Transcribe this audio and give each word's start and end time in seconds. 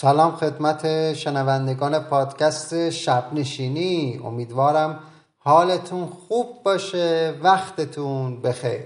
سلام 0.00 0.36
خدمت 0.36 1.12
شنوندگان 1.12 1.98
پادکست 1.98 2.90
شب 2.90 3.24
نشینی. 3.32 4.20
امیدوارم 4.24 5.00
حالتون 5.38 6.06
خوب 6.06 6.62
باشه 6.62 7.34
وقتتون 7.42 8.42
بخیر. 8.42 8.84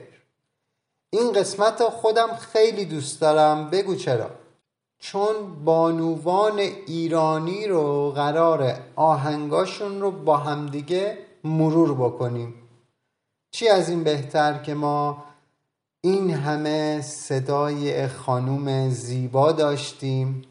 این 1.11 1.33
قسمت 1.33 1.83
خودم 1.83 2.35
خیلی 2.35 2.85
دوست 2.85 3.21
دارم 3.21 3.71
بگو 3.71 3.95
چرا؟ 3.95 4.31
چون 4.99 5.65
بانوان 5.65 6.59
ایرانی 6.87 7.67
رو 7.67 8.11
قرار 8.11 8.77
آهنگاشون 8.97 10.01
رو 10.01 10.11
با 10.11 10.37
همدیگه 10.37 11.19
مرور 11.45 11.95
بکنیم. 11.95 12.55
چی 13.51 13.69
از 13.69 13.89
این 13.89 14.05
بهتر 14.05 14.59
که 14.59 14.75
ما 14.75 15.25
این 16.01 16.31
همه 16.31 17.01
صدای 17.01 18.09
خانوم 18.09 18.89
زیبا 18.89 19.53
داشتیم؟ 19.53 20.45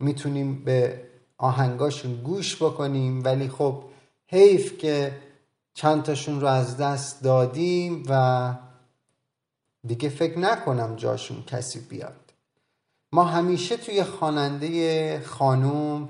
می‌تونیم 0.00 0.64
به 0.64 1.02
آهنگاشون 1.38 2.14
گوش 2.14 2.62
بکنیم. 2.62 3.24
ولی 3.24 3.48
خب 3.48 3.82
حیف 4.26 4.78
که 4.78 5.12
چند 5.74 6.02
تاشون 6.02 6.40
رو 6.40 6.46
از 6.46 6.76
دست 6.76 7.22
دادیم 7.22 8.02
و 8.08 8.54
دیگه 9.86 10.08
فکر 10.08 10.38
نکنم 10.38 10.96
جاشون 10.96 11.42
کسی 11.46 11.80
بیاد. 11.80 12.32
ما 13.12 13.24
همیشه 13.24 13.76
توی 13.76 14.04
خواننده 14.04 15.20
خانوم 15.26 16.08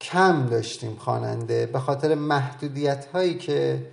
کم 0.00 0.46
داشتیم 0.46 0.96
خواننده 0.96 1.66
به 1.66 1.78
خاطر 1.78 2.14
محدودیت 2.14 3.06
هایی 3.06 3.38
که 3.38 3.86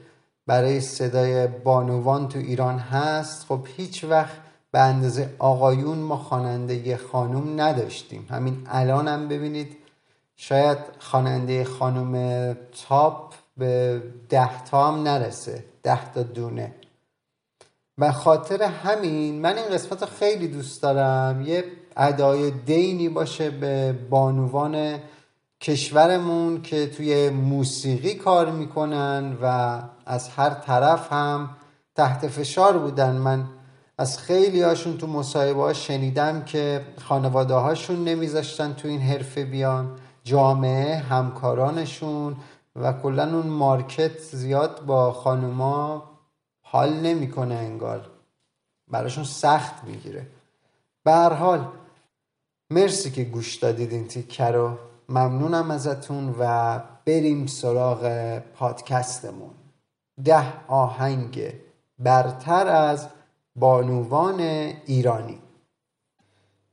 برای 0.47 0.81
صدای 0.81 1.47
بانوان 1.47 2.28
تو 2.28 2.39
ایران 2.39 2.80
هست. 2.80 3.45
خب 3.45 3.67
هیچ 3.78 4.03
وقت 4.03 4.47
به 4.78 4.83
اندازه 4.83 5.30
آقایون 5.39 5.97
ما 5.97 6.17
خواننده 6.17 6.97
خانوم 6.97 7.61
نداشتیم. 7.61 8.28
همین 8.30 8.67
الان 8.70 9.08
هم 9.08 9.28
ببینید 9.28 9.78
شاید 10.36 10.78
خواننده 11.00 11.64
خانوم 11.64 12.53
تاپ 12.88 13.34
به 13.58 14.02
ده 14.30 14.64
تا 14.64 14.88
هم 14.88 15.03
نرسه 15.03 15.64
ده 15.84 16.14
تا 16.14 16.23
دونه. 16.23 16.75
و 17.97 18.11
خاطر 18.11 18.64
همین 18.64 19.42
من 19.42 19.58
این 19.58 19.66
قسمت 19.66 20.02
رو 20.02 20.08
خیلی 20.19 20.47
دوست 20.47 20.81
دارم. 20.81 21.41
یه 21.41 21.64
ادای 21.97 22.52
دینی 22.52 23.09
باشه 23.09 23.50
به 23.50 23.95
بانوان 24.09 25.00
کشورمون 25.62 26.62
که 26.62 26.88
توی 26.88 27.30
موسیقی 27.30 28.14
کار 28.14 28.52
می‌کنن 28.52 29.38
و 29.41 29.80
از 30.06 30.30
هر 30.30 30.50
طرف 30.50 31.14
هم 31.14 31.50
تحت 31.95 32.28
فشار 32.28 32.78
بودن. 32.78 33.16
من 33.16 33.45
از 33.98 34.17
خیلی 34.20 34.62
هاشون 34.62 34.98
تو 34.98 35.08
مصاحبه 35.08 35.62
ها 35.62 35.73
شنیدم 35.73 36.45
که 36.45 36.86
خانواده 36.98 37.53
هاشون 37.53 38.03
نمیذاشتن 38.03 38.73
تو 38.73 38.88
این 38.88 39.02
حرفه 39.02 39.45
بیان. 39.45 40.00
جامعه 40.23 40.95
همکارانشون 40.98 42.36
و 42.75 42.94
کلا 42.94 43.23
اون 43.23 43.48
مارکت 43.48 44.20
زیاد 44.20 44.86
با 44.86 45.12
خانوما 45.12 46.03
حال 46.62 46.94
نمی‌کنه 46.94 47.56
انگار. 47.56 48.09
براشون 48.88 49.23
سخت 49.23 49.84
می‌گیره. 49.84 50.28
به 51.03 51.12
هر 51.12 51.34
حال 51.34 51.68
مرسی 52.70 53.12
که 53.12 53.23
گوش 53.23 53.56
دادید 53.56 53.92
این 53.92 54.08
تیکه 54.08 54.45
رو. 54.45 54.78
ممنونم 55.09 55.72
ازتون 55.72 56.36
و 56.40 56.80
بریم 57.06 57.45
سراغ 57.45 58.38
پادکستمون. 58.40 59.52
ده 60.23 60.68
آهنگ 60.68 61.53
برتر 62.00 62.68
از 62.68 63.08
بانوان 63.57 64.40
ایرانی. 64.85 65.40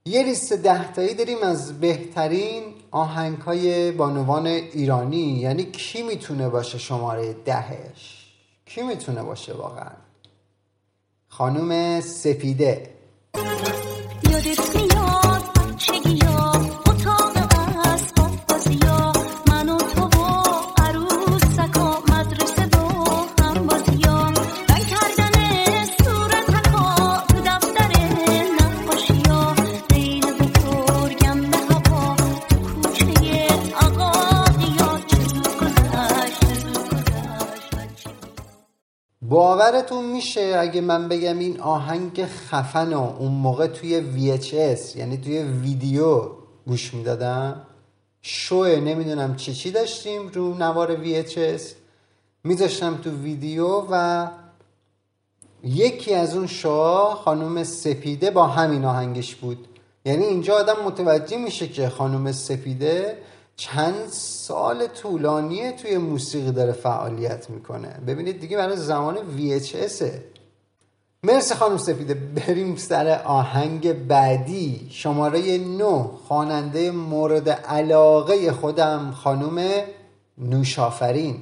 یه 0.07 0.23
لیست 0.23 0.53
دهتایی 0.53 1.15
داریم 1.15 1.43
از 1.43 1.81
بهترین 1.81 2.63
آهنگ 2.91 3.39
های 3.39 3.93
بانوان 3.93 4.47
ایرانی. 4.47 5.17
یعنی 5.17 5.65
کی 5.65 6.03
می‌تونه 6.03 6.49
باشه 6.49 6.79
شماره 6.79 7.33
دهش؟ 7.33 8.27
کی 8.67 8.83
می‌تونه 8.83 9.23
باشه 9.23 9.53
واقعا؟ 9.53 9.93
خانوم 11.29 12.01
سپیده. 12.01 12.91
یادت 14.25 15.34
باورتون 39.65 40.05
میشه 40.05 40.57
اگه 40.59 40.81
من 40.81 41.09
بگم 41.09 41.39
این 41.39 41.61
آهنگ 41.61 42.27
خفن 42.27 42.93
و 42.93 43.17
اون 43.19 43.33
موقع 43.33 43.67
توی 43.67 44.01
VHS 44.01 44.97
یعنی 44.97 45.17
توی 45.17 45.43
ویدیو 45.43 46.31
گوش 46.67 46.95
می‌دادم. 46.95 47.67
شوه 48.23 48.69
نمی‌دونم 48.69 49.37
چی 49.37 49.55
چی 49.55 49.71
داشتیم 49.71 50.29
رو 50.29 50.55
نوار 50.55 51.05
VHS 51.05 51.63
میذاشتم 52.45 52.97
تو 52.97 53.11
ویدیو 53.11 53.83
و 53.91 54.27
یکی 55.63 56.15
از 56.15 56.37
اون 56.37 56.47
شوها 56.47 57.15
خانم 57.15 57.65
سپیده 57.65 58.31
با 58.31 58.47
همین 58.47 58.85
آهنگش 58.85 59.35
بود. 59.35 59.69
یعنی 60.05 60.25
اینجا 60.25 60.55
آدم 60.55 60.83
متوجه 60.85 61.37
میشه 61.37 61.69
که 61.69 61.89
خانم 61.89 62.33
سپیده 62.33 63.19
چند 63.57 64.09
سال 64.11 64.87
طولانیه 64.87 65.73
توی 65.73 65.99
موسیقی 65.99 66.53
داره 66.53 66.73
فعالیت 66.73 67.51
می‌کنه. 67.51 67.89
ببینید 68.07 68.41
دیگه 68.41 68.57
برای 68.57 68.77
زمان 68.77 69.17
VHS 69.17 70.03
مرسی 71.25 71.55
خانم 71.55 71.77
سپیده. 71.77 72.15
بریم 72.15 72.77
سر 72.77 73.23
آهنگ 73.25 74.07
بعدی. 74.07 74.89
شماره 74.91 75.59
نو 75.59 76.11
خواننده 76.29 76.91
مورد 76.91 77.49
علاقه 77.49 78.53
خودم 78.53 79.11
خانم 79.11 79.83
نوشافرین. 80.39 81.37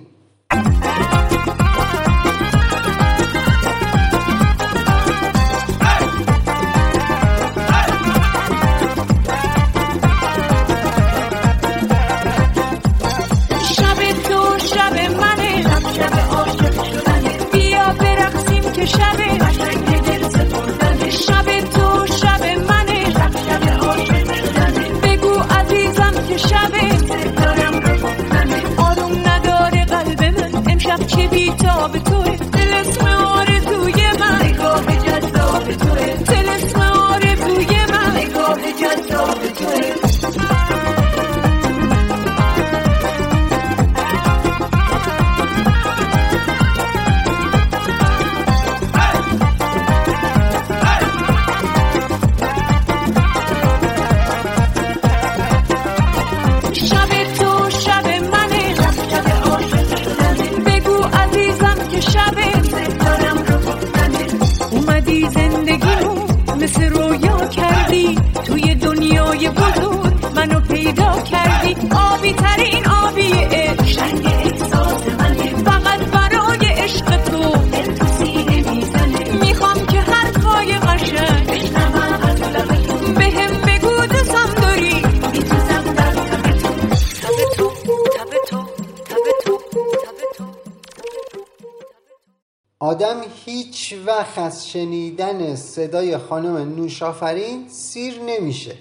آدم 92.92 93.20
هیچ 93.44 93.94
وقت 94.06 94.38
از 94.38 94.68
شنیدن 94.68 95.56
صدای 95.56 96.18
خانم 96.18 96.56
نوشافرین 96.56 97.68
سیر 97.68 98.20
نمیشه. 98.20 98.76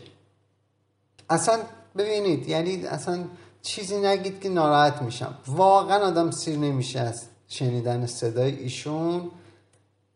اصلا 1.29 1.59
ببینید 1.97 2.49
یعنی 2.49 2.85
اصلا 2.85 3.23
چیزی 3.61 3.97
نگید 3.97 4.41
که 4.41 4.49
ناراحت 4.49 5.01
میشم. 5.01 5.37
واقعا 5.47 6.07
آدم 6.07 6.31
سیر 6.31 6.57
نمیشه 6.57 6.99
از 6.99 7.23
شنیدن 7.47 8.05
صدای 8.05 8.55
ایشون. 8.55 9.31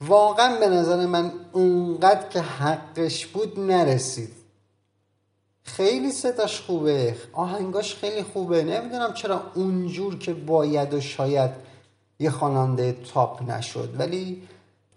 واقعا 0.01 0.59
به 0.59 0.69
نظر 0.69 1.05
من 1.05 1.31
اونقدر 1.51 2.29
که 2.29 2.41
حقش 2.41 3.25
بود 3.25 3.59
نرسید. 3.59 4.31
خیلی 5.63 6.11
صداش 6.11 6.61
خوبه. 6.61 7.15
آهنگاش 7.33 7.95
خیلی 7.95 8.23
خوبه. 8.23 8.63
نمی‌دونم 8.63 9.13
چرا 9.13 9.41
اونجور 9.55 10.17
که 10.19 10.33
باید 10.33 10.93
و 10.93 11.01
شاید 11.01 11.64
یه 12.19 12.29
خواننده 12.29 12.97
تاپ 13.13 13.51
نشد. 13.51 13.95
ولی 13.99 14.41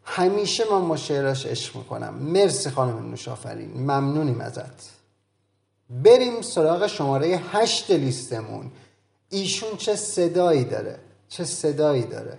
همیشه 0.05 0.65
من 0.71 0.89
با 0.89 0.97
شعراش 0.97 1.47
عشق 1.47 1.77
می‌کنم. 1.77 2.15
مرسی 2.15 2.71
خانم 2.71 3.11
نوشافرین. 3.11 3.71
ممنونیم 3.71 4.41
ازت. 4.41 4.91
بریم 5.91 6.43
سراغ 6.43 6.87
شماره 6.87 7.41
هشت 7.53 7.91
لیستمون. 7.91 8.71
ایشون 9.31 9.77
چه 9.77 9.97
صدایی 9.97 10.65
داره؟ 10.65 10.99
چه 11.29 11.45
صدایی 11.45 12.03
داره؟ 12.03 12.39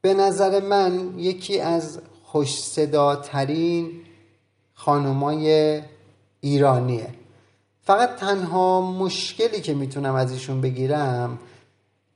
به 0.00 0.14
نظر 0.14 0.60
من 0.60 1.18
یکی 1.18 1.60
از 1.60 2.00
خوش 2.24 2.62
صداترین 2.62 3.90
خانمای 4.74 5.82
ایرانیه. 6.40 7.14
فقط 7.82 8.16
تنها 8.16 8.80
مشکلی 8.80 9.60
که 9.60 9.74
می‌تونم 9.74 10.14
از 10.14 10.32
ایشون 10.32 10.60
بگیرم 10.60 11.38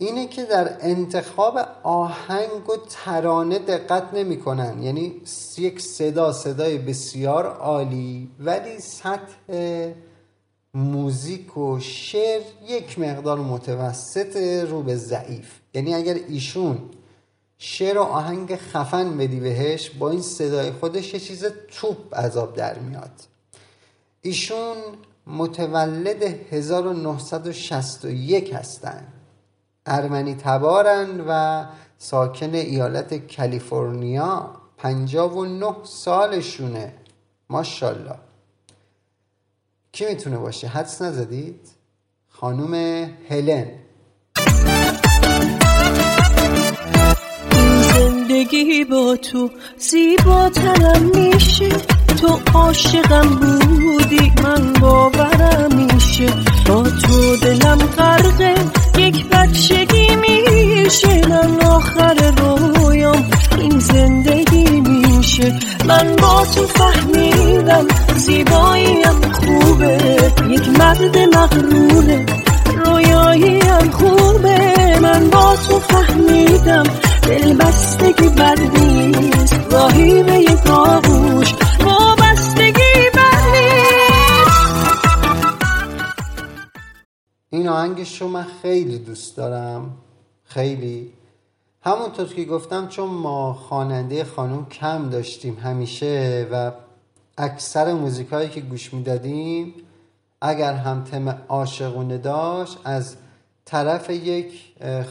اینه 0.01 0.27
که 0.27 0.45
در 0.45 0.77
انتخاب 0.81 1.59
آهنگ 1.83 2.71
و 2.71 2.77
ترانه 2.91 3.59
دقت 3.59 4.15
نمی‌کنن. 4.15 4.83
یعنی 4.83 5.21
یک 5.59 5.81
صدا 5.81 6.33
صدای 6.33 6.79
بسیار 6.79 7.47
عالی 7.47 8.31
ولی 8.41 8.81
سطح 8.81 9.53
موزیک 10.75 11.57
و 11.57 11.79
شعر 11.81 12.43
یک 12.69 12.99
مقدار 12.99 13.39
متوسط 13.39 14.37
رو 14.71 14.83
به 14.83 14.97
ضعیف. 14.97 15.51
یعنی 15.75 15.95
اگر 15.95 16.17
ایشون 16.29 16.79
شعر 17.59 17.99
و 17.99 18.03
آهنگ 18.03 18.57
خفن 18.57 19.17
بدی 19.17 19.41
بهش 19.41 19.91
با 19.91 20.11
این 20.11 20.23
صدای 20.23 20.73
خودش 20.73 21.15
یه 21.15 21.21
چیز 21.21 21.45
توپ 21.81 22.15
عذاب 22.15 22.57
در 22.57 22.79
میاد. 22.79 23.11
ایشون 24.23 24.77
متولد 25.27 26.23
1961 26.23 28.55
هستن. 28.55 29.07
ارمنی 29.89 30.35
تبارن 30.35 31.21
و 31.29 31.65
ساکن 31.99 32.55
ایالت 32.55 33.37
کالیفرنیا 33.37 34.51
59 34.77 35.75
سالشونه. 35.85 36.95
ماشاءالله. 37.51 38.15
کی 39.93 40.07
می‌تونه 40.07 40.37
باشه؟ 40.37 40.67
حدس 40.67 41.03
نزدید؟ 41.03 41.69
خانوم 42.29 42.75
هلن. 43.31 43.71
زندگی 47.95 48.85
با 48.85 49.17
تو 49.17 49.51
زیباترم 49.79 51.11
میشه. 51.15 51.98
تو 52.21 52.41
عاشقم 52.55 53.29
بودی 53.29 54.33
من 54.45 54.73
باورم 54.81 55.75
میشه. 55.75 56.27
با 56.67 56.83
تو 56.83 57.37
دلم 57.37 57.79
غرقه 57.79 58.55
یک 58.99 59.27
بچگی 59.29 60.09
میشه. 60.17 61.29
من 61.29 61.67
آخر 61.67 62.33
رویام 62.37 63.31
این 63.59 63.79
زندگی 63.79 64.81
میشه. 64.81 65.59
من 65.87 66.17
با 66.17 66.47
تو 66.55 66.67
فهمیدم 66.67 67.87
زیباییم 68.17 69.21
خوبه. 69.33 69.99
یک 70.51 70.69
مرد 70.69 71.19
مغرونه 71.19 72.27
رویاییم 72.85 73.91
خوبه. 73.91 74.99
من 75.03 75.31
با 75.31 75.57
تو 75.69 75.81
فهمیدم 75.81 76.83
دل 77.23 77.55
بستگی 77.55 78.29
بد 78.29 78.59
راهی 79.71 80.23
به 80.23 80.35
یک 80.35 80.71
آغوش 80.71 81.55
آهنگش 87.69 88.23
رو 88.23 88.29
من 88.29 88.47
خیلی 88.63 88.99
دوست 88.99 89.37
دارم. 89.37 89.97
خیلی. 90.45 91.13
همونطور 91.83 92.27
که 92.27 92.45
گفتم 92.45 92.89
چون 92.89 93.11
ما 93.11 93.55
خواننده 93.55 94.25
خانم 94.25 94.67
کم 94.67 95.11
داشتیم 95.11 95.59
همیشه 95.59 96.47
و 96.53 96.73
اکثر 97.39 97.93
موزیکایی 97.93 98.49
که 98.49 98.61
گوش 98.61 98.95
می‌دادیم 98.95 99.75
اگر 100.41 100.73
هم 100.73 101.05
تم 101.05 101.29
عاشقونه 101.49 102.19
داشت 102.19 102.79
از 102.85 103.17
طرف 103.65 104.11
یک 104.11 104.53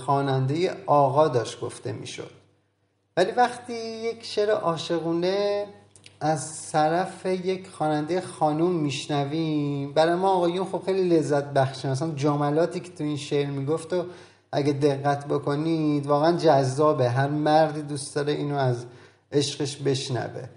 خواننده 0.06 0.84
آقا 0.86 1.28
داشت 1.28 1.60
گفته 1.60 1.92
می‌شد. 1.92 2.32
ولی 3.18 3.32
وقتی 3.32 3.74
یک 3.74 4.26
شعر 4.26 4.52
عاشقونه 4.52 5.66
از 6.20 6.72
طرف 6.72 7.26
یک 7.26 7.70
خواننده 7.70 8.22
خانوم 8.22 8.72
میشنویم. 8.72 9.94
برای 9.94 10.16
ما 10.16 10.30
آقایون 10.30 10.66
خب 10.66 10.82
خیلی 10.86 11.10
لذت 11.10 11.44
بخشه 11.44 11.90
مثلا 11.90 12.12
جملاتی 12.12 12.80
که 12.80 12.92
تو 12.92 13.04
این 13.04 13.18
شعر 13.18 13.50
می‌گفت 13.50 13.94
و 13.94 14.06
اگه 14.52 14.74
دقت 14.74 15.28
بکنید 15.28 16.08
واقعا 16.08 16.38
جذابه. 16.38 17.10
هر 17.10 17.28
مردی 17.28 17.82
دوست 17.82 18.16
داره 18.16 18.34
اینو 18.34 18.56
از 18.56 18.86
عشقش 19.32 19.78
بشنوه. 19.78 20.50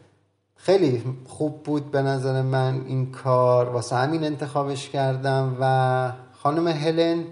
خیلی 0.57 1.03
خوب 1.27 1.63
بود 1.63 1.91
به 1.91 2.03
نظر 2.03 2.43
من 2.43 2.85
این 2.87 3.13
کار. 3.13 3.69
واسه 3.69 3.97
همین 3.97 4.25
انتخابش 4.25 4.89
کردم 4.89 5.57
و 5.61 6.13
خانم 6.33 6.69
هلن 6.69 7.25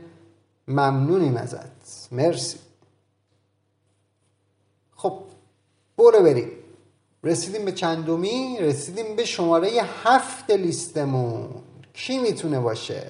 ممنونیم 0.69 1.37
ازت. 1.37 2.09
مرسی. 2.13 2.59
خب 4.97 5.23
برو 5.99 6.23
بریم. 6.23 6.49
رسیدیم 7.25 7.65
به 7.65 7.73
چندمی 7.73 8.57
رسیدیم 8.61 9.17
به 9.17 9.25
شماره 9.25 9.69
هفت 10.05 10.51
لیستمون. 10.51 11.49
کی 11.93 12.19
می‌تونه 12.19 12.61
باشه؟ 12.61 13.03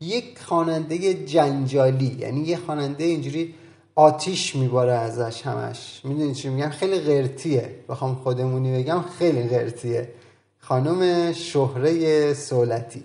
یک 0.00 0.38
خواننده 0.38 1.14
جنجالی 1.14 2.16
یعنی 2.20 2.40
یه 2.40 2.56
خواننده 2.56 3.04
اینجوری 3.04 3.54
آتیش 3.94 4.56
میباره 4.56 4.92
ازش 4.92 5.42
همش. 5.42 6.00
می‌دونی 6.04 6.34
چی 6.34 6.48
میگم؟ 6.48 6.70
خیلی 6.70 7.00
غرتیه 7.00 7.74
بخوام 7.88 8.14
خودمونی 8.14 8.78
بگم 8.78 9.04
خیلی 9.18 9.42
غرتیه 9.48 10.08
خانم 10.58 11.32
شهره 11.32 12.34
سولتی. 12.34 13.04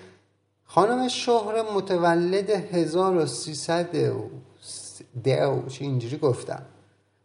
خانم 0.73 1.07
شهره 1.07 1.61
متولد 1.75 2.49
1300 2.49 3.95
دو 5.23 5.69
چه 5.69 5.85
اینجوری 5.85 6.17
گفتم. 6.17 6.61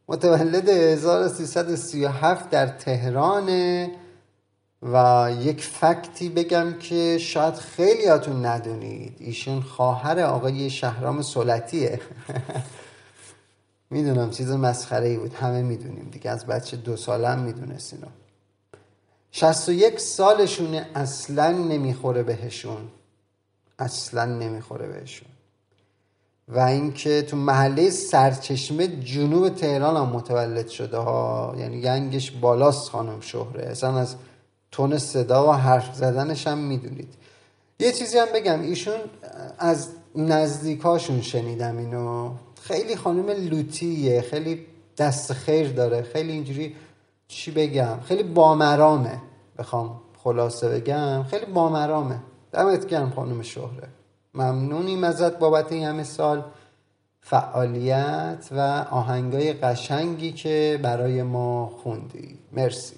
متولد 0.08 0.68
1337 0.68 2.50
در 2.50 2.66
تهرانه 2.66 3.90
و 4.82 5.28
یک 5.40 5.64
فکتی 5.64 6.28
بگم 6.28 6.78
که 6.78 7.18
شاید 7.18 7.54
خیلیاتون 7.54 8.46
ندونید. 8.46 9.16
ایشون 9.18 9.60
خواهر 9.60 10.20
آقای 10.20 10.70
شهرام 10.70 11.22
سلطیه 11.22 12.00
می‌دونم 13.90 14.30
چیز 14.30 14.50
مسخره 14.50 15.08
ای 15.08 15.16
بود. 15.16 15.34
همه 15.34 15.62
می‌دونیم 15.62 16.08
دیگه. 16.12 16.30
از 16.30 16.46
بچه 16.46 16.76
دو 16.76 16.96
ساله 16.96 17.28
هم 17.28 17.38
می‌دونست 17.38 17.92
اینو 17.92 18.06
61 19.30 20.00
سالشونه 20.00 20.90
اصلا 20.94 21.50
نمی‌خوره 21.50 22.22
بهشون. 22.22 22.88
اصلا 23.78 24.24
نمی‌خوره 24.24 24.86
بهشون. 24.86 25.28
و 26.48 26.58
اینکه 26.60 27.22
تو 27.22 27.36
محله 27.36 27.90
سرچشمه 27.90 28.86
جنوب 28.86 29.48
تهران 29.48 29.96
هم 29.96 30.16
متولد 30.16 30.68
شده 30.68 30.96
ها 30.96 31.54
یعنی 31.58 31.80
گنگش 31.80 32.30
بالاست 32.30 32.90
خانم 32.90 33.20
شهره. 33.20 33.66
اصلا 33.66 33.98
از 33.98 34.16
تون 34.70 34.98
صدا 34.98 35.48
و 35.48 35.52
حرف 35.52 35.94
زدنش 35.94 36.46
هم 36.46 36.58
می‌دونید. 36.58 37.14
یه 37.80 37.92
چیزی 37.92 38.18
هم 38.18 38.26
بگم 38.34 38.60
ایشون 38.60 39.00
از 39.58 39.88
نزدیکاشون 40.16 41.20
شنیدم 41.20 41.78
اینو. 41.78 42.30
خیلی 42.62 42.96
خانم 42.96 43.30
لوتیه 43.30 44.20
خیلی 44.20 44.66
دست 44.98 45.32
خیر 45.32 45.72
داره 45.72 46.02
خیلی 46.02 46.32
اینجوری 46.32 46.76
چی 47.28 47.50
بگم 47.50 48.00
خیلی 48.04 48.22
بامرامه 48.22 49.22
بخوام 49.58 50.00
خلاصه 50.24 50.68
بگم 50.68 51.22
خیلی 51.22 51.46
بامرامه 51.46 52.18
دمت 52.56 52.86
گرم 52.86 53.10
خانم 53.10 53.42
شهره. 53.42 53.88
ممنونیم 54.34 55.04
ازت 55.04 55.38
بابت 55.38 55.72
این 55.72 55.84
همه 55.84 56.04
سال. 56.04 56.44
فعالیت 57.20 58.48
و 58.50 58.60
آهنگای 58.90 59.52
قشنگی 59.52 60.32
که 60.32 60.80
برای 60.82 61.22
ما 61.22 61.66
خوندی. 61.82 62.38
مرسی. 62.52 62.96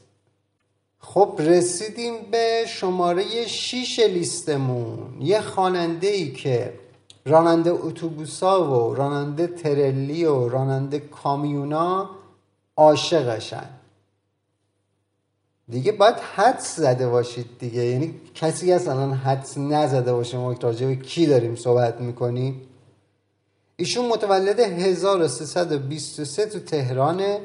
خب 0.98 1.36
رسیدیم 1.38 2.14
به 2.30 2.64
شماره 2.68 3.46
شیش 3.46 4.00
لیستمون. 4.00 4.98
یه 5.20 5.40
خاننده 5.40 6.06
ای 6.06 6.32
که 6.32 6.72
راننده 7.26 7.70
اتوبوسا 7.70 8.70
و 8.70 8.94
راننده 8.94 9.46
ترلی 9.46 10.24
و 10.24 10.48
راننده 10.48 10.98
کامیونا 10.98 12.10
عاشقشن. 12.76 13.70
دیگه 15.70 15.92
باید 15.92 16.16
حدس 16.16 16.76
زده 16.76 17.08
باشید 17.08 17.46
دیگه. 17.58 17.84
یعنی 17.84 18.14
کسی 18.34 18.72
هست 18.72 18.88
الان 18.88 19.12
حدس 19.12 19.58
نزده 19.58 20.12
باشه 20.12 20.38
ما 20.38 20.52
راجع 20.52 20.86
به 20.86 20.96
کی 20.96 21.26
داریم 21.26 21.56
صحبت 21.56 22.00
می‌کنیم. 22.00 22.60
ایشون 23.76 24.06
متولد 24.06 24.60
1323 24.60 26.46
تو 26.46 26.58
تهرانه. 26.58 27.40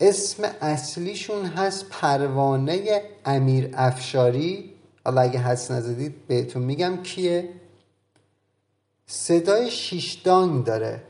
اسم 0.00 0.42
اصلیشون 0.60 1.46
هست 1.46 1.86
پروانه 1.90 3.02
امیر 3.24 3.70
افشاری. 3.74 4.70
حالا 5.04 5.20
اگه 5.20 5.38
حدس 5.38 5.70
نزدید 5.70 6.26
بهتون 6.26 6.62
میگم 6.62 7.02
کیه. 7.02 7.48
صدای 9.06 9.70
شیشدانگ 9.70 10.64
داره. 10.64 11.02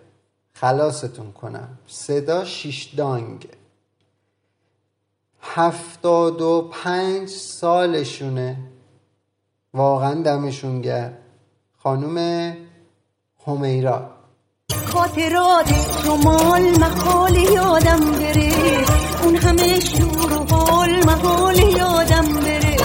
خلاصتون 0.52 1.32
کنم. 1.32 1.78
صدا 1.87 2.44
شیشدانگ. 2.44 3.49
هفتاد 5.45 6.41
و 6.41 6.71
پنج 6.73 7.29
سالشونه. 7.29 8.57
واقعا 9.75 10.15
دمشون 10.23 10.81
گرد 10.81 11.19
خانوم 11.83 12.53
همیرا. 13.47 14.11
خاطرات 14.93 15.75
شمال 16.03 16.79
محال 16.79 17.37
یادم 17.37 18.01
بره. 18.11 18.53
اون 19.23 19.37
همه 19.37 19.81
شور 19.81 20.33
و 20.33 20.45
حال 20.55 21.05
محال 21.05 21.59
یادم 21.59 22.35
بره. 22.35 22.77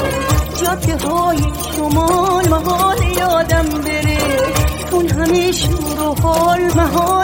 جاده 0.62 0.98
های 0.98 1.38
شمال 1.76 2.48
محال 2.50 3.04
یادم 3.18 3.70
بره. 3.82 4.18
اون 4.92 5.10
همه 5.10 5.52
شور 5.52 6.00
و 6.00 6.14
حال 6.22 6.62
محال 6.76 7.19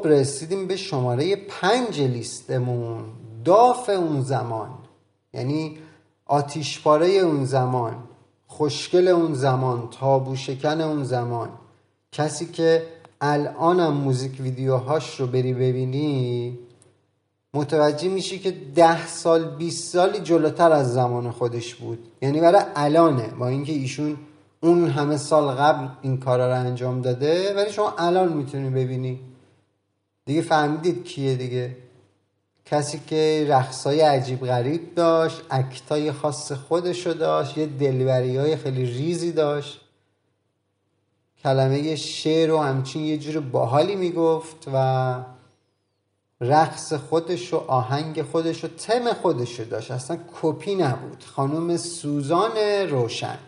خب 0.00 0.06
رسیدیم 0.06 0.66
به 0.66 0.76
شماره 0.76 1.36
پنج 1.36 2.00
لیستمون. 2.00 3.04
داف 3.44 3.88
اون 3.88 4.20
زمان. 4.20 4.68
یعنی 5.34 5.78
آتیشپاره 6.26 7.08
اون 7.08 7.44
زمان 7.44 7.94
خوشگل 8.46 9.08
اون 9.08 9.34
زمان 9.34 9.88
تابو 10.00 10.36
شکن 10.36 10.80
اون 10.80 11.04
زمان. 11.04 11.48
کسی 12.12 12.46
که 12.46 12.82
الانم 13.20 13.92
موزیک 13.92 14.40
ویدیوهاش 14.40 15.20
رو 15.20 15.26
بری 15.26 15.54
ببینی 15.54 16.58
متوجه 17.54 18.08
میشی 18.08 18.38
که 18.38 18.50
ده 18.74 19.06
سال 19.06 19.44
20 19.44 19.92
سالی 19.92 20.18
جلوتر 20.18 20.72
از 20.72 20.92
زمان 20.92 21.30
خودش 21.30 21.74
بود. 21.74 21.98
یعنی 22.22 22.40
برای 22.40 22.62
الانه. 22.76 23.26
با 23.38 23.48
اینکه 23.48 23.72
ایشون 23.72 24.16
اون 24.60 24.90
همه 24.90 25.16
سال 25.16 25.54
قبل 25.54 25.88
این 26.02 26.18
کارا 26.18 26.48
رو 26.48 26.66
انجام 26.66 27.02
داده 27.02 27.54
ولی 27.56 27.72
شما 27.72 27.94
الان 27.98 28.32
می‌تونی 28.32 28.70
ببینی. 28.70 29.29
دیگه 30.30 30.42
فهمیدید 30.42 31.04
کیه 31.04 31.34
دیگه. 31.34 31.76
کسی 32.64 33.00
که 33.06 33.46
رقصای 33.48 34.00
عجیب 34.00 34.46
غریب 34.46 34.94
داشت 34.94 35.42
اکتای 35.50 36.12
خاص 36.12 36.52
خودشو 36.52 37.12
داشت 37.12 37.58
یه 37.58 37.66
دلبری 37.66 38.36
های 38.36 38.56
خیلی 38.56 38.84
ریزی 38.84 39.32
داشت. 39.32 39.80
کلمه 41.42 41.96
شعر 41.96 42.52
و 42.52 42.58
همچین 42.58 43.02
یه 43.02 43.18
جور 43.18 43.40
باحالی 43.40 43.96
می‌گفت 43.96 44.68
و 44.74 45.16
رقص 46.40 46.92
خودش 46.92 47.54
و 47.54 47.56
آهنگ 47.56 48.22
خودش 48.22 48.64
و 48.64 48.68
تم 48.68 49.12
خودش 49.12 49.60
داشت. 49.60 49.90
اصلا 49.90 50.18
کپی 50.42 50.74
نبود. 50.74 51.24
خانم 51.24 51.76
سوزان 51.76 52.56
روشن. 52.90 53.38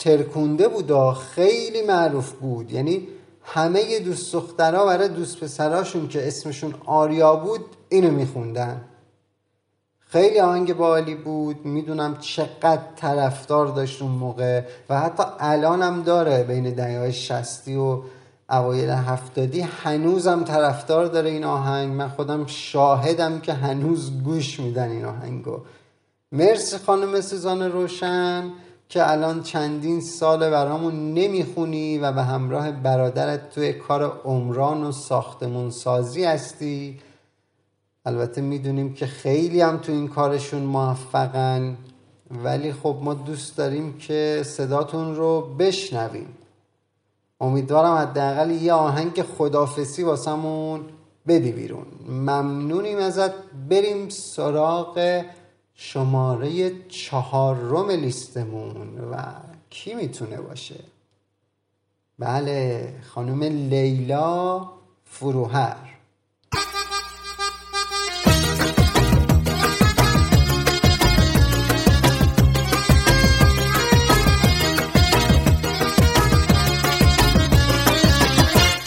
ترکونده 0.00 0.68
بود 0.68 0.90
و 0.90 1.12
خیلی 1.12 1.82
معروف 1.82 2.32
بود. 2.32 2.72
یعنی 2.72 3.08
همه 3.42 3.98
دوست 3.98 4.32
دخترها 4.32 4.86
برای 4.86 5.08
دوست 5.08 5.40
پسراشون 5.40 6.08
که 6.08 6.28
اسمشون 6.28 6.74
آریا 6.86 7.36
بود 7.36 7.64
اینو 7.88 8.10
میخوندن. 8.10 8.84
خیلی 10.00 10.40
آهنگ 10.40 10.76
بالی 10.76 11.14
بود. 11.14 11.64
می‌دونم 11.64 12.16
چقدر 12.20 12.82
طرفدار 12.96 13.66
داشت 13.66 14.02
اون 14.02 14.10
موقع 14.10 14.62
و 14.88 15.00
حتی 15.00 15.22
الان 15.38 15.82
هم 15.82 16.02
داره 16.02 16.42
بین 16.42 16.74
دهه 16.74 17.10
شستی 17.10 17.76
و 17.76 18.02
اوایل 18.50 18.90
هفتادی. 18.90 19.60
هنوزم 19.60 20.44
طرفدار 20.44 21.06
داره 21.06 21.30
این 21.30 21.44
آهنگ. 21.44 21.92
من 21.92 22.08
خودم 22.08 22.46
شاهدم 22.46 23.40
که 23.40 23.52
هنوز 23.52 24.22
گوش 24.22 24.60
میدن 24.60 24.90
این 24.90 25.04
آهنگو. 25.04 25.58
مرسی 26.32 26.78
خانم 26.78 27.20
سوزان 27.20 27.62
روشن. 27.62 28.50
که 28.90 29.10
الان 29.10 29.42
چندین 29.42 30.00
سال 30.00 30.50
برامون 30.50 31.14
نمی‌خونی 31.14 31.98
و 31.98 32.12
به 32.12 32.22
همراه 32.22 32.70
برادرت 32.70 33.50
توی 33.50 33.72
کار 33.72 34.20
عمران 34.24 34.84
و 34.84 34.92
ساختمون 34.92 35.70
سازی 35.70 36.24
هستی. 36.24 36.98
البته 38.06 38.40
می‌دونیم 38.40 38.94
که 38.94 39.06
خیلی 39.06 39.60
هم 39.60 39.76
تو 39.76 39.92
این 39.92 40.08
کارشون 40.08 40.62
موفقن 40.62 41.76
ولی 42.44 42.72
خب 42.72 42.96
ما 43.02 43.14
دوست 43.14 43.56
داریم 43.56 43.98
که 43.98 44.42
صداتون 44.46 45.16
رو 45.16 45.40
بشنویم. 45.58 46.28
امیدوارم 47.40 47.94
حداقل 47.94 48.50
یه 48.50 48.72
آهنگ 48.72 49.22
خدافسی 49.22 50.02
واسمون 50.02 50.80
بدی 51.28 51.52
بیرون. 51.52 51.86
ممنونیم 52.08 52.98
ازت. 52.98 53.32
بریم 53.70 54.08
سراغ 54.08 55.22
شماره 55.82 56.72
چهارم 56.88 57.90
لیستمون 57.90 58.98
و 59.12 59.24
کی 59.70 59.94
می‌تونه 59.94 60.40
باشه؟ 60.40 60.84
بله 62.18 62.94
خانم 63.14 63.42
لیلا 63.42 64.68
فروهر. 65.04 65.76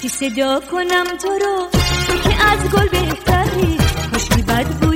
صدا 0.09 0.59
کنم 0.71 1.05
تو 1.21 1.29
رو؟ 1.29 1.67
تو 2.07 2.29
که 2.29 2.43
از 2.45 2.71
گل 2.71 2.88
بهتری 2.89 3.77
بی 4.35 4.41
بد 4.41 4.65
بودی 4.65 4.92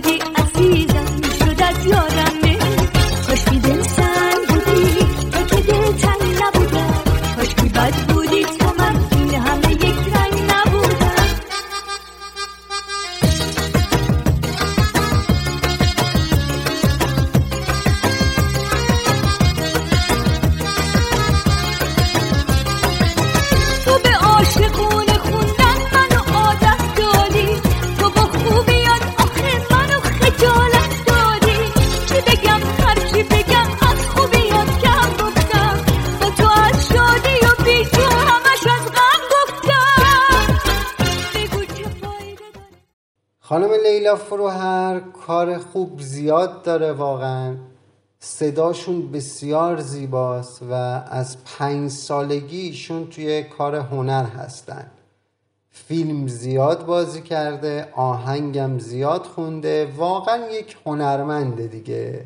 لیلا 44.08 44.16
فروهر 44.18 45.00
کار 45.00 45.58
خوب 45.58 46.02
زیاد 46.02 46.64
داره 46.64 46.92
واقعا. 46.92 47.56
صداشون 48.20 49.12
بسیار 49.12 49.80
زیباست 49.80 50.62
و 50.62 50.74
از 51.12 51.38
پنج 51.46 51.92
سالگیشون 51.92 53.08
توی 53.08 53.44
کار 53.44 53.76
هنر 53.76 54.24
هستن. 54.24 54.92
فیلم 55.72 56.28
زیاد 56.28 56.86
بازی 56.86 57.22
کرده 57.22 57.90
آهنگم 57.96 58.80
زیاد 58.80 59.26
خونده 59.26 59.94
واقعا 59.98 60.52
یک 60.52 60.78
هنرمنده 60.86 61.68
دیگه. 61.68 62.26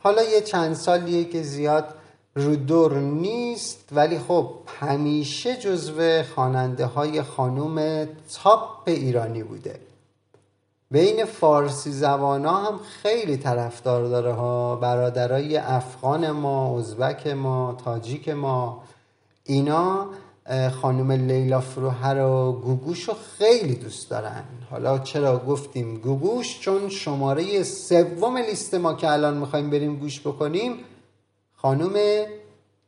حالا 0.00 0.22
یه 0.22 0.40
چند 0.40 0.74
سالیه 0.74 1.24
که 1.24 1.42
زیاد 1.42 1.94
رو 2.34 2.56
دور 2.56 2.98
نیست 2.98 3.88
ولی 3.92 4.18
خب 4.18 4.50
همیشه 4.80 5.56
جزو 5.56 6.22
خواننده 6.22 6.86
های 6.86 7.22
خانوم 7.22 8.06
تاپ 8.34 8.82
ایرانی 8.86 9.42
بوده. 9.42 9.87
بین 10.90 11.24
فارسی 11.24 11.92
زبان 11.92 12.46
هم 12.46 12.80
خیلی 13.02 13.36
طرفدار 13.36 14.08
داره 14.08 14.32
ها. 14.32 14.76
برادرای 14.76 15.56
افغان 15.56 16.30
ما 16.30 16.78
ازبک 16.78 17.26
ما 17.26 17.76
تاجیک 17.84 18.28
ما. 18.28 18.82
اینا 19.44 20.06
خانم 20.82 21.12
لیلا 21.12 21.60
فروهر 21.60 22.24
و 22.24 22.52
گوگوش 22.52 23.08
رو 23.08 23.14
خیلی 23.38 23.74
دوست 23.74 24.10
دارن. 24.10 24.44
حالا 24.70 24.98
چرا 24.98 25.38
گفتیم 25.38 25.98
گوگوش؟ 25.98 26.60
چون 26.60 26.88
شماره 26.88 27.62
سوم 27.62 28.36
لیست 28.36 28.74
ما 28.74 28.94
که 28.94 29.10
الان 29.10 29.36
می‌خوایم 29.36 29.70
بریم 29.70 29.96
گوش 29.96 30.20
بکنیم 30.20 30.72
خانم 31.54 31.92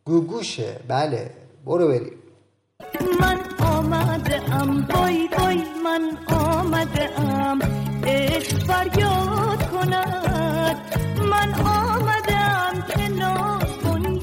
گوگوشه. 0.05 0.81
بله 0.89 1.31
برو 1.67 1.89
بریم. 1.89 2.17
آمده 4.21 4.55
ام 4.55 4.83
بای 4.83 5.29
بای 5.39 5.63
من 5.85 6.37
آمده 6.37 7.21
ام 7.21 7.59
عشق 8.05 8.59
فریاد 8.59 9.71
کند. 9.71 10.77
من 11.31 11.55
آمده 11.55 12.37
ام 12.37 12.83
که 12.83 13.09
ناز 13.09 13.63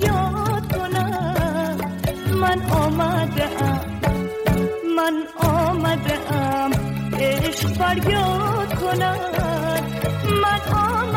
یاد 0.01 0.73
کند. 0.77 1.81
من 2.41 2.61
آمده 2.71 3.47
ام 3.63 3.81
من 4.97 5.15
آمده 5.35 6.33
ام 6.33 6.71
عشق 7.19 7.67
فریاد 7.67 8.73
کند. 8.81 9.83
من 10.43 10.61
آمده 10.77 11.16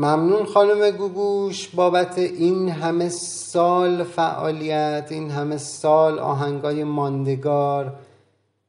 ممنون 0.00 0.46
خانم 0.46 0.90
گوگوش. 0.90 1.68
بابت 1.68 2.18
این 2.18 2.68
همه 2.68 3.08
سال 3.08 4.04
فعالیت 4.04 5.06
این 5.10 5.30
همه 5.30 5.56
سال 5.56 6.18
آهنگای 6.18 6.84
ماندگار. 6.84 7.96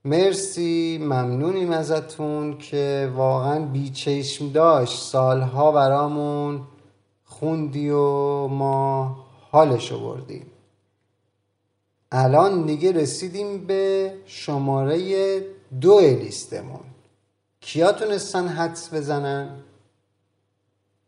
مرسی. 0.05 0.97
ممنونیم 1.01 1.71
ازتون 1.71 2.57
که 2.57 3.11
واقعا 3.15 3.65
بیچشم 3.65 4.49
داشت. 4.49 4.99
سالها 4.99 5.71
برامون 5.71 6.61
خوندی 7.25 7.89
و 7.89 8.47
ما 8.47 9.15
حالشو 9.51 9.99
بردیم. 9.99 10.45
الان 12.11 12.65
دیگه 12.65 12.91
رسیدیم 12.91 13.65
به 13.65 14.13
شماره 14.25 15.41
دو 15.81 15.99
لیستمون. 15.99 16.83
کیا 17.61 17.91
تونستن 17.91 18.47
حدس 18.47 18.93
بزنن؟ 18.93 19.49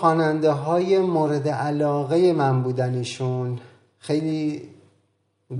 خواننده 0.00 0.50
های 0.50 0.98
مورد 0.98 1.48
علاقه 1.48 2.32
من 2.32 2.62
بودنشون 2.62 3.58
خیلی 3.98 4.68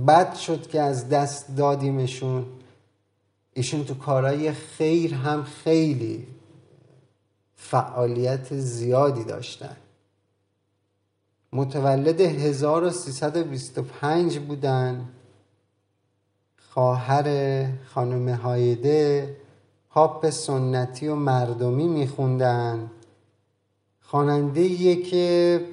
بد 0.07 0.35
شد 0.35 0.67
که 0.67 0.81
از 0.81 1.09
دست 1.09 1.55
دادیمشون. 1.57 2.45
ایشون 3.53 3.83
تو 3.83 3.93
کارهای 3.93 4.51
خیر 4.51 5.13
هم 5.13 5.43
خیلی 5.43 6.27
فعالیت 7.55 8.53
زیادی 8.53 9.23
داشتن. 9.23 9.75
متولد 11.53 12.21
1325 12.21 14.39
بودن. 14.39 15.09
خواهر 16.57 17.67
خانم 17.85 18.29
هایده 18.29 19.35
پاپ 19.89 20.29
سنتی 20.29 21.07
و 21.07 21.15
مردمی 21.15 21.87
میخوندن. 21.87 22.91
خواننده 24.11 24.95
که 24.95 25.65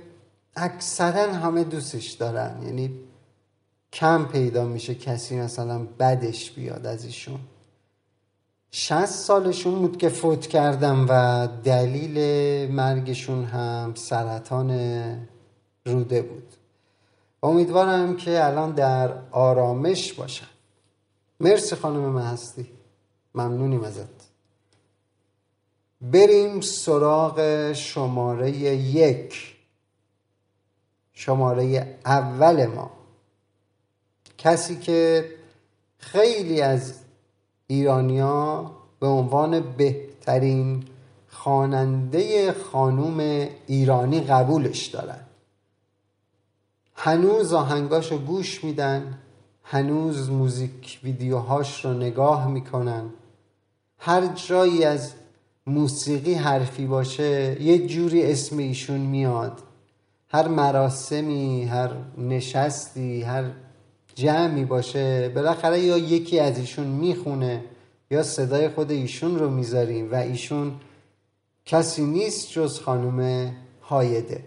اکثرا 0.57 1.33
همه 1.33 1.65
دوستش 1.65 2.13
دارن. 2.13 2.63
یعنی 2.63 2.91
کم 3.93 4.25
پیدا 4.25 4.65
میشه 4.65 4.95
کسی 4.95 5.41
مثلا 5.41 5.87
بدش 5.99 6.51
بیاد 6.51 6.87
از 6.87 7.05
ایشون. 7.05 7.41
شست 8.71 9.25
سالشون 9.25 9.75
بود 9.75 9.97
که 9.97 10.09
فوت 10.09 10.47
کردم 10.47 11.07
و 11.09 11.49
دلیل 11.65 12.19
مرگشون 12.73 13.45
هم 13.45 13.93
سرطان 13.95 14.71
روده 15.87 16.23
بود. 16.23 16.55
امیدوارم 17.43 18.17
که 18.17 18.45
الان 18.45 18.71
در 18.73 19.13
آرامش 19.31 20.13
باشن. 20.13 20.47
مرسی 21.41 21.77
خانم 21.77 22.01
محستی 22.01 22.67
ممنونیم 23.35 23.85
ازت. 23.85 24.18
بریم 26.01 26.61
سراغ 26.61 27.73
شماره 27.73 28.51
یک. 28.51 29.57
شماره 31.13 31.97
اول 32.07 32.67
ما. 32.67 32.91
کسی 34.39 34.79
که 34.79 35.29
خیلی 35.99 36.61
از 36.61 36.95
ایرانیا 37.67 38.71
به 39.01 39.07
عنوان 39.07 39.61
بهترین 39.61 40.85
خواننده 41.29 42.53
خانوم 42.53 43.49
ایرانی 43.67 44.21
قبولش 44.21 44.87
دارن. 44.87 45.21
هنوز 46.95 47.53
آهنگاشو 47.53 48.19
گوش 48.19 48.65
میدن 48.65 49.19
هنوز 49.65 50.31
موزیک 50.31 51.01
ویدیوهاش 51.03 51.85
رو 51.85 51.93
نگاه 51.93 52.49
می‌کنن. 52.49 53.11
هر 53.99 54.27
جایی 54.27 54.85
از 54.85 55.13
موسیقی 55.69 56.35
حرفی 56.35 56.87
باشه 56.87 57.63
یه 57.63 57.87
جوری 57.87 58.33
اسم 58.33 58.59
ایشون 58.59 59.01
میاد. 59.01 59.63
هر 60.29 60.49
مراسمی 60.49 61.65
هر 61.65 61.91
نشستی 62.19 63.23
هر 63.23 63.45
جمعی 64.15 64.65
باشه 64.65 65.29
بالاخره 65.29 65.81
یا 65.81 65.99
یکی 65.99 66.41
از 66.41 66.59
ایشون 66.59 66.87
می‌خونه 66.87 67.65
یا 68.11 68.23
صدای 68.23 68.69
خود 68.69 68.91
ایشون 68.91 69.39
رو 69.39 69.51
می‌ذاریم 69.51 70.13
و 70.13 70.15
ایشون 70.15 70.73
کسی 71.67 72.03
نیست 72.03 72.53
جز 72.53 72.81
خانم 72.81 73.53
هایده. 73.83 74.45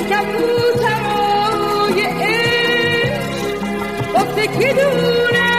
کبوترای 0.00 2.00
عشق 2.00 3.54
واسه 4.14 4.46
کی 4.46 4.72
دونه 4.72 5.50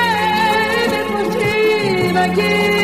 بپاشه 0.91 2.13
مگه؟ 2.13 2.76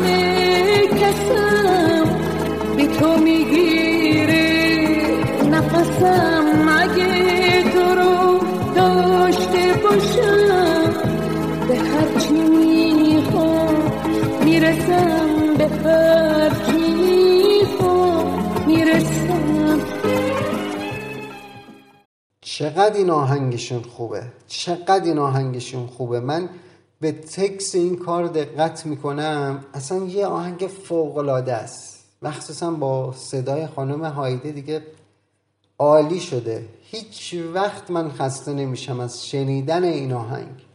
همه 0.00 0.86
کسم 0.86 2.04
بی 2.76 2.86
تو 2.86 3.16
می‌گیره. 3.16 4.46
نفسم 5.50 6.68
اگه 6.80 7.62
تو 7.72 7.94
رو 7.94 8.38
داشته 8.74 9.80
باشم 9.82 10.92
به 11.68 11.76
هرچی 11.76 12.32
می‌خوام 12.32 13.74
می‌رسم 14.44 15.54
به 15.58 15.68
هرچی 15.68 16.94
می‌خوام 16.94 18.26
می‌رسم. 18.66 19.80
چقدر 22.40 22.96
این 22.96 23.10
آهنگشون 23.10 23.82
خوبه؟ 23.82 24.22
چقدر 24.46 25.04
این 25.04 25.18
آهنگشون 25.18 25.86
خوبه؟ 25.86 26.20
من 26.20 26.48
به 27.00 27.12
تکس 27.12 27.74
این 27.74 27.96
کار 27.96 28.26
دقت 28.26 28.86
می‌کنم 28.86 29.64
اصلا 29.74 30.04
یه 30.04 30.26
آهنگ 30.26 30.70
فوقلاده 30.84 31.52
است. 31.52 32.04
مخصوصا 32.22 32.70
با 32.70 33.12
صدای 33.12 33.66
خانم 33.66 34.04
هایده 34.04 34.50
دیگه 34.50 34.82
عالی 35.78 36.20
شده. 36.20 36.66
هیچ 36.82 37.34
وقت 37.54 37.90
من 37.90 38.10
خسته 38.10 38.52
نمیشم 38.52 39.00
از 39.00 39.26
شنیدن 39.26 39.84
این 39.84 40.12
آهنگ. 40.12 40.66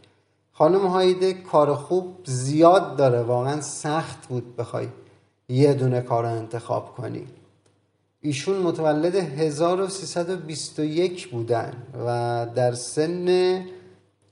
خانم 0.52 0.86
هایده 0.86 1.32
کار 1.32 1.74
خوب 1.74 2.16
زیاد 2.24 2.96
داره. 2.96 3.22
واقعا 3.22 3.60
سخت 3.60 4.26
بود 4.26 4.56
بخوای 4.56 4.88
یه 5.48 5.74
دونه 5.74 6.00
کار 6.00 6.24
رو 6.24 6.30
انتخاب 6.30 6.94
کنی. 6.94 7.26
ایشون 8.20 8.56
متولد 8.56 9.14
1321 9.14 11.28
بودن 11.28 11.72
و 12.06 12.46
در 12.54 12.74
سن 12.74 13.64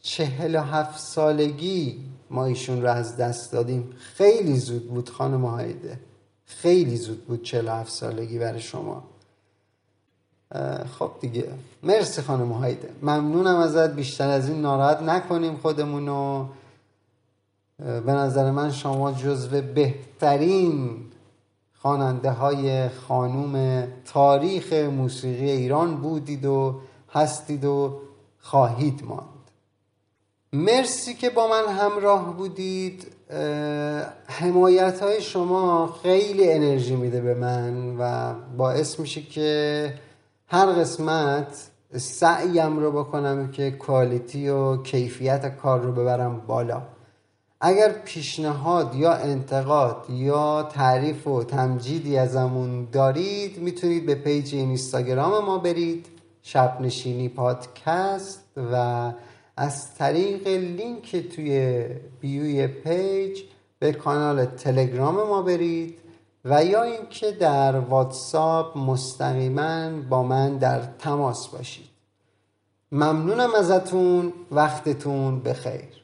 47 0.07 0.99
سالگی 0.99 2.01
ما 2.31 2.45
ایشون 2.45 2.83
رو 2.83 2.89
از 2.89 3.17
دست 3.17 3.53
دادیم. 3.53 3.91
خیلی 3.99 4.57
زود 4.57 4.89
بود 4.89 5.11
خانم 5.11 5.45
هایده 5.45 6.01
خیلی 6.45 6.97
زود 6.97 7.25
بود 7.25 7.43
47 7.43 7.93
سالگی 7.93 8.39
برای 8.39 8.61
شما. 8.61 9.05
خب 10.99 11.11
دیگه. 11.21 11.49
مرسی 11.83 12.23
خانم 12.23 12.53
هایده 12.53 12.91
ممنونم 13.03 13.57
ازت. 13.57 13.95
بیشتر 13.95 14.29
از 14.29 14.49
این 14.49 14.61
ناراحت 14.61 15.03
نکنیم 15.03 15.57
خودمونو 15.57 16.47
اه، 17.83 18.01
به 18.01 18.13
نظر 18.13 18.51
من 18.51 18.73
شما 18.73 19.13
جزو 19.13 19.63
بهترین 19.63 21.01
خواننده 21.75 22.31
های 22.31 22.89
خانوم 22.89 23.85
تاریخ 24.05 24.73
موسیقی 24.73 25.51
ایران 25.51 25.97
بودید 25.97 26.45
و 26.45 26.81
هستید 27.13 27.65
و 27.65 28.01
خواهید 28.41 29.05
ماند. 29.05 29.34
مرسی 30.55 31.15
که 31.15 31.31
با 31.31 31.49
من 31.49 31.67
همراه 31.67 32.37
بودید. 32.37 33.07
حمایت 34.27 35.03
های 35.03 35.21
شما 35.21 35.95
خیلی 36.03 36.53
انرژی 36.53 36.97
میده 36.97 37.21
به 37.21 37.35
من 37.35 37.97
و 37.99 38.35
باعث 38.57 39.01
میشه 39.01 39.23
که 39.23 39.95
هر 40.47 40.67
قسمت 40.67 41.69
سعیم 41.97 42.79
رو 42.79 42.93
بکنم 42.93 43.51
که 43.51 43.71
کوالیتی 43.71 44.49
و 44.49 44.83
کیفیت 44.83 45.57
کار 45.57 45.81
رو 45.81 45.93
ببرم 45.93 46.43
بالا. 46.47 46.83
اگر 47.61 47.89
پیشنهاد 47.89 48.95
یا 48.95 49.13
انتقاد 49.13 50.07
یا 50.11 50.63
تعریف 50.63 51.27
و 51.27 51.45
تمجیدی 51.45 52.19
ازمون 52.19 52.89
دارید 52.93 53.59
می‌تونید 53.59 54.07
به 54.07 54.15
پیج 54.15 54.55
اینستاگرام 54.55 55.45
ما 55.45 55.59
برید. 55.59 56.07
شب 56.43 56.81
نشینی 56.81 57.29
پادکست 57.29 58.45
و 58.73 59.13
از 59.57 59.95
طریق 59.95 60.47
لینک 60.47 61.17
توی 61.17 61.87
bio 62.21 62.67
ی 62.67 62.81
page 62.81 63.41
به 63.79 63.93
کانال 63.93 64.45
تلگرام 64.45 65.15
ما 65.15 65.43
برید 65.43 65.99
و 66.45 66.65
یا 66.65 66.83
اینکه 66.83 67.33
در 67.33 67.77
واتساپ 67.81 68.79
مستقیما 68.79 69.91
با 70.11 70.23
من 70.23 70.59
در 70.59 70.81
تماس 70.99 71.49
باشید. 71.49 71.87
ممنونم 72.93 73.55
ازتون 73.55 74.33
وقتتون 74.51 75.41
بخیر. 75.41 76.04